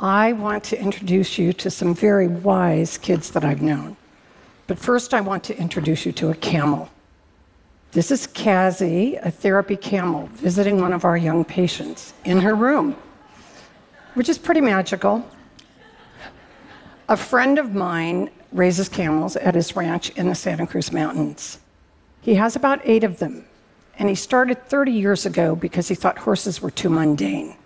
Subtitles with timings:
[0.00, 3.96] I want to introduce you to some very wise kids that I've known.
[4.68, 6.88] But first, I want to introduce you to a camel.
[7.90, 12.94] This is Cassie, a therapy camel, visiting one of our young patients in her room,
[14.14, 15.28] which is pretty magical.
[17.08, 21.58] A friend of mine raises camels at his ranch in the Santa Cruz Mountains.
[22.20, 23.44] He has about eight of them,
[23.98, 27.56] and he started 30 years ago because he thought horses were too mundane.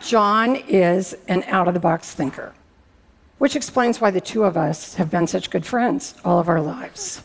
[0.00, 2.54] John is an out of the box thinker,
[3.38, 6.60] which explains why the two of us have been such good friends all of our
[6.60, 7.22] lives.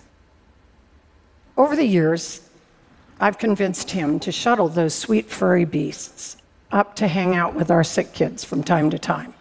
[1.58, 2.42] Over the years,
[3.20, 6.36] I've convinced him to shuttle those sweet furry beasts
[6.70, 9.34] up to hang out with our sick kids from time to time.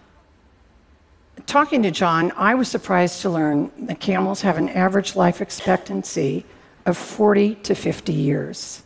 [1.46, 6.46] Talking to John, I was surprised to learn that camels have an average life expectancy
[6.86, 8.82] of 40 to 50 years.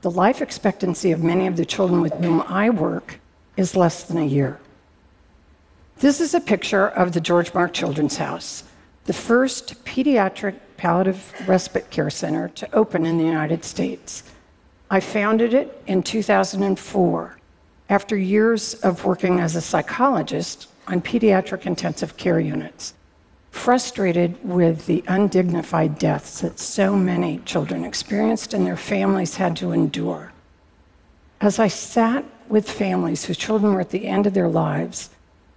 [0.00, 3.20] The life expectancy of many of the children with whom I work
[3.56, 4.58] is less than a year.
[5.98, 8.64] This is a picture of the George Mark Children's House,
[9.04, 14.24] the first pediatric palliative respite care center to open in the United States.
[14.90, 17.38] I founded it in 2004
[17.88, 22.94] after years of working as a psychologist on pediatric intensive care units,
[23.50, 29.72] frustrated with the undignified deaths that so many children experienced and their families had to
[29.72, 30.32] endure.
[31.40, 32.24] As I sat
[32.54, 35.10] with families whose children were at the end of their lives,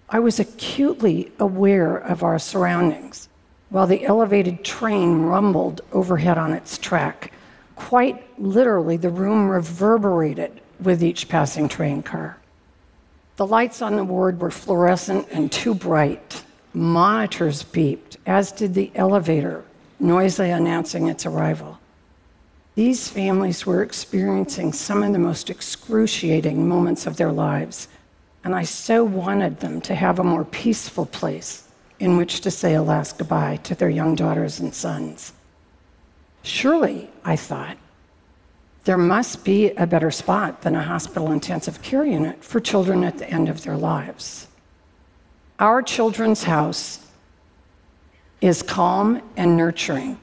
[0.09, 3.29] I was acutely aware of our surroundings
[3.69, 7.31] while the elevated train rumbled overhead on its track.
[7.75, 12.39] Quite literally, the room reverberated with each passing train car.
[13.35, 16.43] The lights on the ward were fluorescent and too bright.
[16.73, 19.63] Monitors beeped, as did the elevator,
[19.99, 21.77] noisily announcing its arrival.
[22.77, 27.87] These families were experiencing some of the most excruciating moments of their lives,
[28.43, 31.67] and I so wanted them to have a more peaceful place
[31.99, 35.33] in which to say a last goodbye to their young daughters and sons.
[36.43, 37.77] Surely, I thought,
[38.83, 43.17] there must be a better spot than a hospital intensive care unit for children at
[43.17, 44.45] the end of their lives.
[45.57, 47.07] Our children's house
[48.39, 50.19] is calm and nurturing.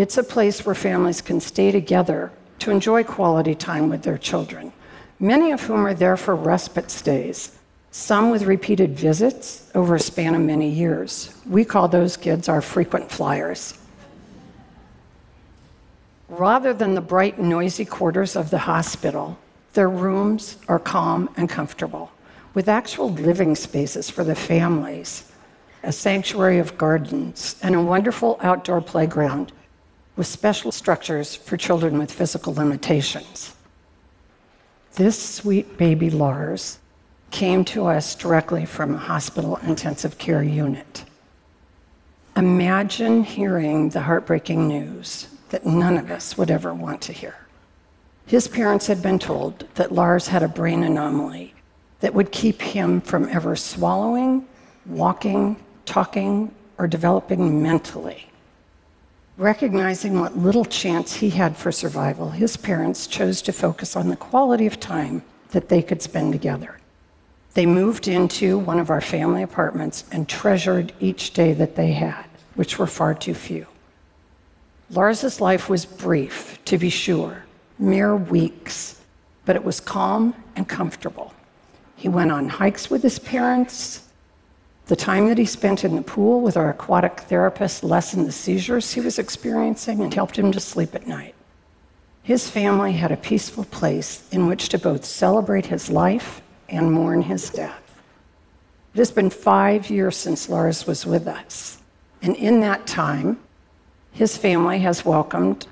[0.00, 4.72] It's a place where families can stay together to enjoy quality time with their children,
[5.18, 7.58] many of whom are there for respite stays,
[7.90, 11.34] some with repeated visits over a span of many years.
[11.46, 13.78] We call those kids our frequent flyers.
[16.30, 19.36] Rather than the bright, noisy quarters of the hospital,
[19.74, 22.10] their rooms are calm and comfortable,
[22.54, 25.30] with actual living spaces for the families,
[25.82, 29.52] a sanctuary of gardens, and a wonderful outdoor playground
[30.16, 33.54] with special structures for children with physical limitations.
[34.94, 36.78] This sweet baby Lars
[37.30, 41.04] came to us directly from a hospital intensive care unit.
[42.36, 47.34] Imagine hearing the heartbreaking news that none of us would ever want to hear.
[48.26, 51.54] His parents had been told that Lars had a brain anomaly
[52.00, 54.46] that would keep him from ever swallowing,
[54.86, 58.29] walking, talking, or developing mentally.
[59.40, 64.16] Recognizing what little chance he had for survival, his parents chose to focus on the
[64.16, 66.78] quality of time that they could spend together.
[67.54, 72.26] They moved into one of our family apartments and treasured each day that they had,
[72.54, 73.66] which were far too few.
[74.90, 77.46] Lars's life was brief, to be sure,
[77.78, 79.00] mere weeks,
[79.46, 81.32] but it was calm and comfortable.
[81.96, 84.06] He went on hikes with his parents,
[84.90, 88.92] the time that he spent in the pool with our aquatic therapist lessened the seizures
[88.92, 91.32] he was experiencing and helped him to sleep at night.
[92.24, 97.22] His family had a peaceful place in which to both celebrate his life and mourn
[97.22, 98.02] his death.
[98.92, 101.80] It has been five years since Lars was with us,
[102.20, 103.38] and in that time,
[104.10, 105.68] his family has welcomed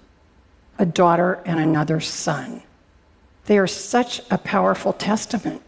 [0.78, 2.62] a daughter and another son.
[3.46, 5.60] They are such a powerful testament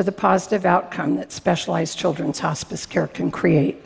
[0.00, 3.84] to the positive outcome that specialized children's hospice care can create.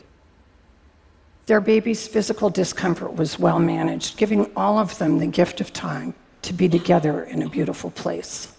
[1.47, 6.15] Their baby's physical discomfort was well managed, giving all of them the gift of time
[6.43, 8.55] to be together in a beautiful place.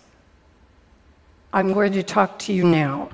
[1.53, 3.09] I'm going to talk to you now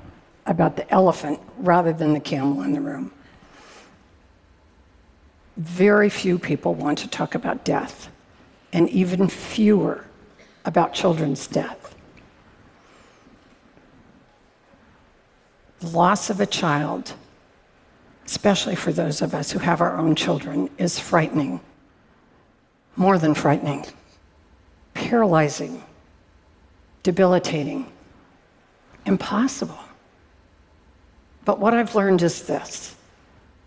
[0.46, 3.12] about the elephant rather than the camel in the room.
[5.56, 8.10] Very few people want to talk about death,
[8.72, 10.04] and even fewer
[10.64, 11.94] about children's death.
[15.82, 17.12] The loss of a child,
[18.24, 21.60] especially for those of us who have our own children, is frightening.
[22.94, 23.86] More than frightening,
[24.94, 25.82] paralyzing,
[27.02, 27.90] debilitating,
[29.06, 29.80] impossible.
[31.44, 32.94] But what I've learned is this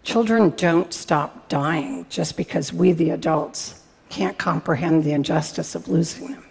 [0.04, 6.32] children don't stop dying just because we, the adults, can't comprehend the injustice of losing
[6.32, 6.46] them.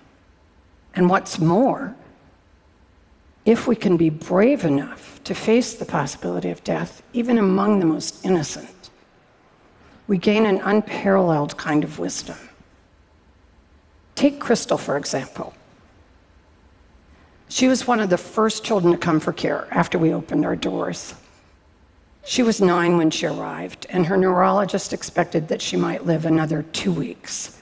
[0.95, 1.97] And what's more,
[3.45, 7.87] if we can be brave enough to face the possibility of death, even among the
[7.87, 8.91] most innocent,
[10.07, 12.37] we gain an unparalleled kind of wisdom.
[14.15, 15.55] Take Crystal, for example.
[17.49, 20.57] She was one of the first children to come for care after we opened our
[20.57, 21.15] doors.
[22.25, 26.63] She was nine when she arrived, and her neurologist expected that she might live another
[26.63, 27.61] two weeks.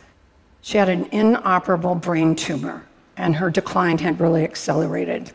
[0.60, 2.86] She had an inoperable brain tumor,
[3.16, 5.32] and her decline had really accelerated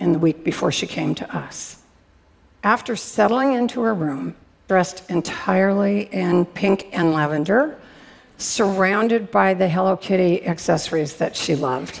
[0.00, 1.82] in the week before she came to us.
[2.64, 4.34] After settling into her room,
[4.68, 7.78] dressed entirely in pink and lavender,
[8.38, 12.00] surrounded by the Hello Kitty accessories that she loved,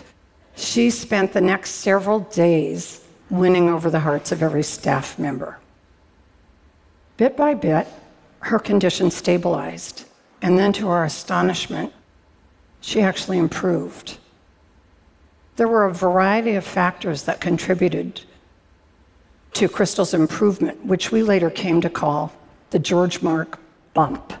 [0.56, 5.58] she spent the next several days winning over the hearts of every staff member.
[7.16, 7.86] Bit by bit,
[8.40, 10.06] her condition stabilized,
[10.42, 11.92] and then to our astonishment,
[12.80, 14.18] she actually improved.
[15.60, 18.22] There were a variety of factors that contributed
[19.52, 22.32] to Crystal's improvement, which we later came to call
[22.70, 23.58] the George Mark
[23.92, 24.32] bump.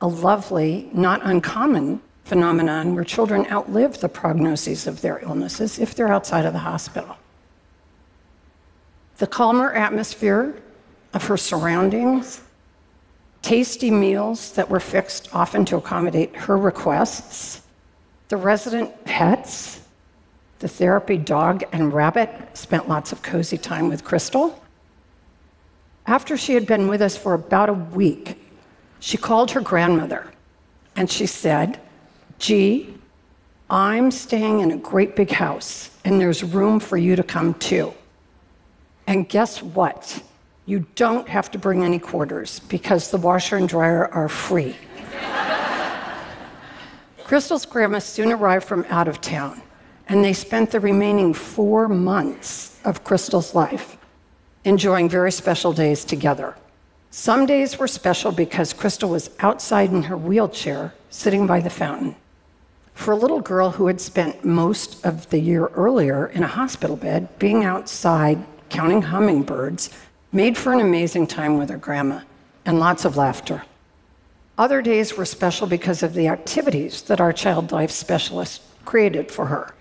[0.00, 6.12] A lovely, not uncommon phenomenon where children outlive the prognoses of their illnesses if they're
[6.12, 7.16] outside of the hospital.
[9.18, 10.60] The calmer atmosphere
[11.14, 12.40] of her surroundings,
[13.42, 17.62] tasty meals that were fixed often to accommodate her requests,
[18.26, 19.79] the resident pets,
[20.60, 24.62] the therapy dog and rabbit spent lots of cozy time with Crystal.
[26.06, 28.38] After she had been with us for about a week,
[29.00, 30.30] she called her grandmother
[30.96, 31.80] and she said,
[32.38, 32.94] Gee,
[33.70, 37.94] I'm staying in a great big house and there's room for you to come too.
[39.06, 40.22] And guess what?
[40.66, 44.76] You don't have to bring any quarters because the washer and dryer are free.
[47.24, 49.62] Crystal's grandma soon arrived from out of town,
[50.10, 53.96] and they spent the remaining four months of Crystal's life
[54.64, 56.56] enjoying very special days together.
[57.12, 62.16] Some days were special because Crystal was outside in her wheelchair, sitting by the fountain.
[62.92, 66.96] For a little girl who had spent most of the year earlier in a hospital
[66.96, 69.90] bed, being outside counting hummingbirds
[70.32, 72.20] made for an amazing time with her grandma
[72.66, 73.62] and lots of laughter.
[74.58, 79.46] Other days were special because of the activities that our child life specialist created for
[79.46, 79.72] her.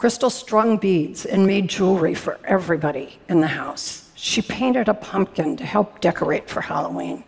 [0.00, 4.10] Crystal strung beads and made jewelry for everybody in the house.
[4.14, 7.22] She painted a pumpkin to help decorate for Halloween.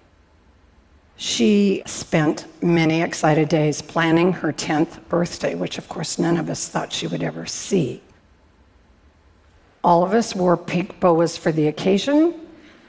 [1.16, 6.66] She spent many excited days planning her 10th birthday, which of course none of us
[6.66, 8.00] thought she would ever see.
[9.84, 12.40] All of us wore pink boas for the occasion,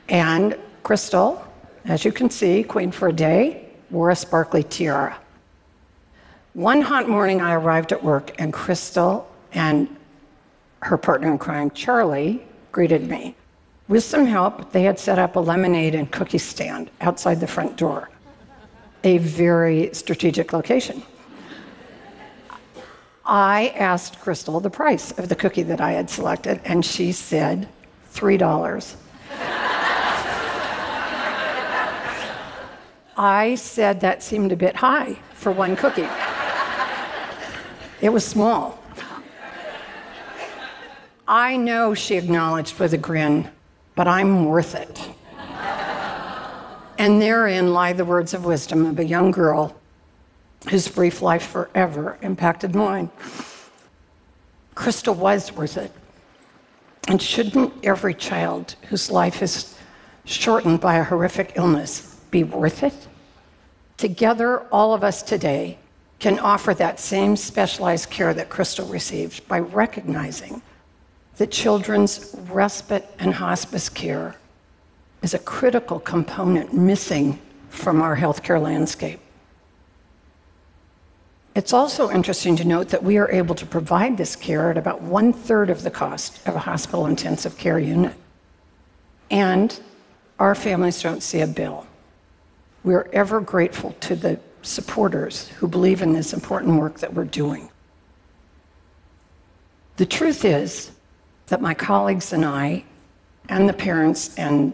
[0.08, 1.46] and Crystal,
[1.84, 5.18] as you can see, Queen for a Day, wore a sparkly tiara.
[6.54, 9.88] One hot morning, I arrived at work, and Crystal and
[10.82, 13.36] her partner in crime, Charlie, greeted me.
[13.88, 17.78] With some help, they had set up a lemonade and cookie stand outside the front
[17.78, 18.10] door,
[19.04, 21.04] a very strategic location.
[23.26, 27.70] I asked Crystal the price of the cookie that I had selected, and she said
[28.14, 28.96] $3.
[33.16, 36.10] I said that seemed a bit high for one cookie.
[38.02, 38.83] It was small.
[41.28, 43.50] I know, she acknowledged with a grin,
[43.96, 45.10] but I'm worth it.
[46.98, 49.76] and therein lie the words of wisdom of a young girl
[50.70, 53.10] whose brief life forever impacted mine.
[54.76, 55.92] Crystal was worth it.
[57.08, 59.78] And shouldn't every child whose life is
[60.26, 63.08] shortened by a horrific illness be worth it?
[63.98, 65.78] Together, all of us today
[66.20, 70.62] can offer that same specialized care that Crystal received by recognizing
[71.38, 74.36] that children's respite and hospice care
[75.22, 79.20] is a critical component missing from our healthcare landscape.
[81.56, 85.02] It's also interesting to note that we are able to provide this care at about
[85.02, 88.16] one third of the cost of a hospital intensive care unit.
[89.30, 89.80] And
[90.40, 91.86] our families don't see a bill.
[92.84, 97.70] We're ever grateful to the supporters who believe in this important work that we're doing.
[99.98, 100.92] The truth is
[101.48, 102.84] that my colleagues and I,
[103.50, 104.74] and the parents and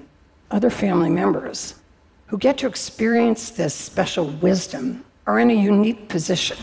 [0.52, 1.76] other family members
[2.28, 6.58] who get to experience this special wisdom are in a unique position.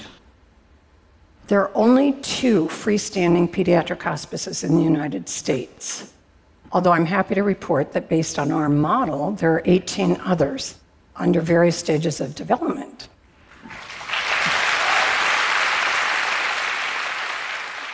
[1.49, 6.13] There are only two freestanding pediatric hospices in the United States.
[6.73, 10.77] Although I'm happy to report that based on our model, there are 18 others
[11.15, 13.09] under various stages of development.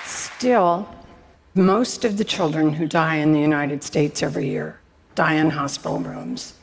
[0.05, 0.89] Still,
[1.55, 4.79] most of the children who die in the United States every year
[5.15, 6.55] die in hospital rooms,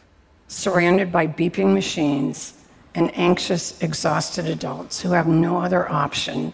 [0.48, 2.56] surrounded by beeping machines
[2.96, 6.52] and anxious, exhausted adults who have no other option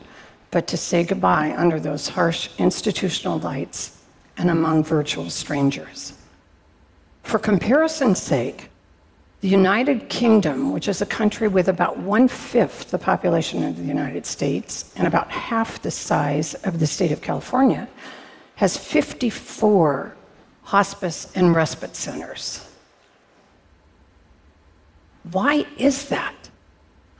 [0.51, 4.01] but to say goodbye under those harsh institutional lights
[4.37, 6.13] and among virtual strangers.
[7.23, 8.69] For comparison's sake,
[9.39, 13.83] the United Kingdom, which is a country with about one fifth the population of the
[13.83, 17.87] United States and about half the size of the state of California,
[18.55, 20.15] has 54
[20.63, 22.67] hospice and respite centers.
[25.31, 26.35] Why is that?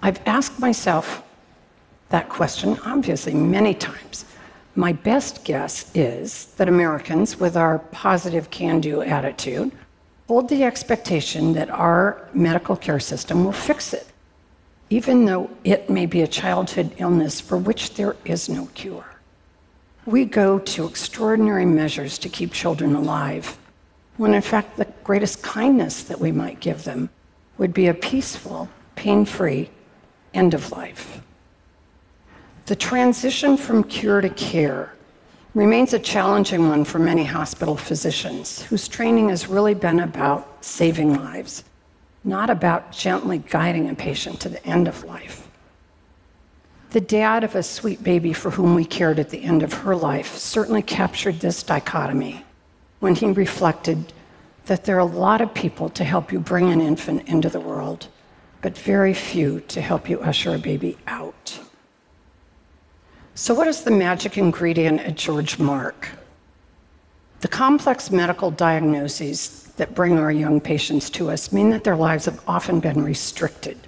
[0.02, 1.24] I've asked myself
[2.10, 4.26] that question, obviously, many times.
[4.76, 9.72] My best guess is that Americans, with our positive can do attitude,
[10.28, 14.08] hold the expectation that our medical care system will fix it,
[14.90, 19.15] even though it may be a childhood illness for which there is no cure.
[20.06, 23.58] We go to extraordinary measures to keep children alive,
[24.18, 27.10] when in fact the greatest kindness that we might give them
[27.58, 29.70] would be a peaceful, pain free
[30.34, 31.22] end of life.
[32.68, 34.94] The transition from cure to care
[35.56, 41.16] remains a challenging one for many hospital physicians whose training has really been about saving
[41.16, 41.64] lives,
[42.24, 45.45] not about gently guiding a patient to the end of life.
[46.96, 49.98] The dad of a sweet baby for whom we cared at the end of her
[49.98, 52.46] life certainly captured this dichotomy
[53.02, 54.14] when he reflected
[54.68, 57.60] that there are a lot of people to help you bring an infant into the
[57.60, 58.08] world,
[58.62, 61.60] but very few to help you usher a baby out.
[63.34, 66.08] So, what is the magic ingredient at George Mark?
[67.42, 72.24] The complex medical diagnoses that bring our young patients to us mean that their lives
[72.24, 73.85] have often been restricted.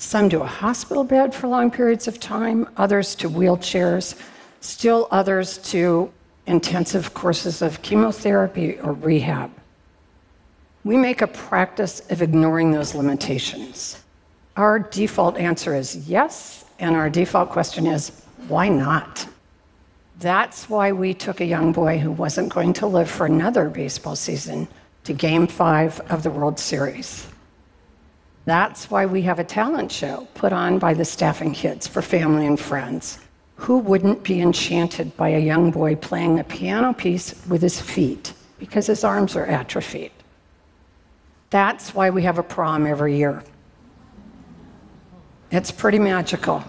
[0.00, 4.18] Some to a hospital bed for long periods of time, others to wheelchairs,
[4.62, 6.10] still others to
[6.46, 9.50] intensive courses of chemotherapy or rehab.
[10.84, 14.02] We make a practice of ignoring those limitations.
[14.56, 19.28] Our default answer is yes, and our default question is why not?
[20.18, 24.16] That's why we took a young boy who wasn't going to live for another baseball
[24.16, 24.66] season
[25.04, 27.29] to game five of the World Series.
[28.44, 32.46] That's why we have a talent show put on by the staffing kids for family
[32.46, 33.18] and friends.
[33.56, 38.32] Who wouldn't be enchanted by a young boy playing a piano piece with his feet
[38.58, 40.12] because his arms are atrophied?
[41.50, 43.42] That's why we have a prom every year.
[45.50, 46.64] It's pretty magical.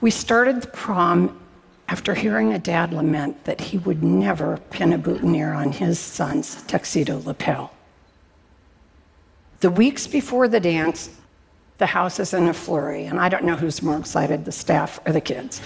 [0.00, 1.40] We started the prom
[1.88, 6.62] after hearing a dad lament that he would never pin a boutonniere on his son's
[6.64, 7.73] tuxedo lapel.
[9.64, 11.08] The weeks before the dance,
[11.78, 15.00] the house is in a flurry, and I don't know who's more excited, the staff
[15.06, 15.62] or the kids.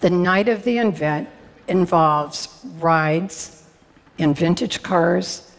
[0.00, 1.28] the night of the event
[1.68, 3.68] involves rides
[4.16, 5.52] in vintage cars,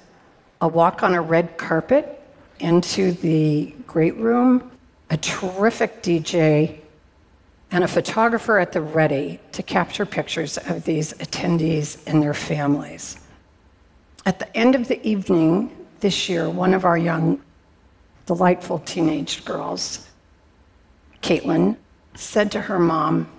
[0.61, 2.23] a walk on a red carpet
[2.59, 4.71] into the great room,
[5.11, 6.79] a terrific DJ,
[7.69, 13.19] and a photographer at the ready to capture pictures of these attendees and their families.
[14.25, 17.41] At the end of the evening this year, one of our young,
[18.25, 20.07] delightful teenage girls,
[21.21, 21.77] Caitlin,
[22.15, 23.29] said to her mom,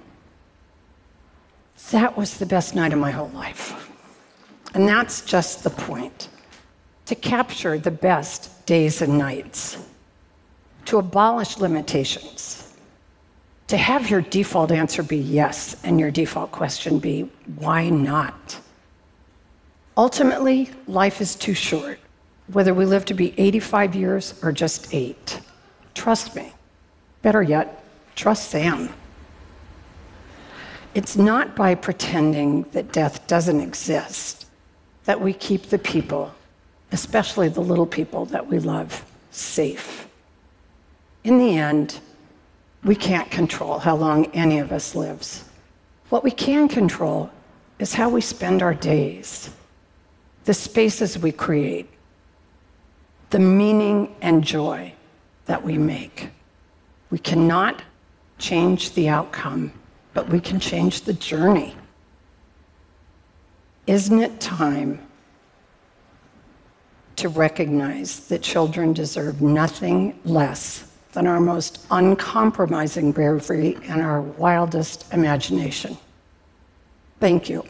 [1.90, 3.90] That was the best night of my whole life.
[4.74, 6.28] And that's just the point
[7.06, 9.78] to capture the best days and nights,
[10.86, 12.74] to abolish limitations,
[13.68, 18.60] to have your default answer be yes and your default question be why not.
[19.96, 21.98] Ultimately, life is too short,
[22.52, 25.40] whether we live to be 85 years or just eight.
[25.94, 26.52] Trust me.
[27.22, 27.84] Better yet,
[28.14, 28.90] trust Sam.
[30.94, 34.46] It's not by pretending that death doesn't exist
[35.04, 36.34] that we keep the people
[36.92, 40.08] especially the little people that we love, safe.
[41.24, 42.00] In the end,
[42.84, 45.44] we can't control how long any of us lives.
[46.08, 47.30] What we can control
[47.78, 49.50] is how we spend our days,
[50.44, 51.88] the spaces we create,
[53.30, 54.92] the meaning and joy
[55.46, 56.30] that we make.
[57.10, 57.82] We cannot
[58.38, 59.72] change the outcome,
[60.14, 61.74] but we can change the journey.
[63.86, 65.06] Isn't it time
[67.16, 75.10] to recognize that children deserve nothing less than our most uncompromising bravery and our wildest
[75.14, 75.96] imagination.
[77.20, 77.64] Thank you.